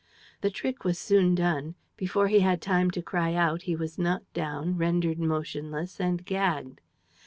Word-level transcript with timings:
The 0.41 0.49
trick 0.49 0.83
was 0.83 0.97
soon 0.97 1.35
done. 1.35 1.75
Before 1.95 2.27
he 2.27 2.39
had 2.39 2.59
time 2.59 2.89
to 2.89 3.03
cry 3.03 3.35
out, 3.35 3.61
he 3.69 3.75
was 3.75 3.99
knocked 3.99 4.33
down, 4.33 4.75
rendered 4.75 5.19
motionless 5.19 5.99
and 5.99 6.25
gagged. 6.25 6.81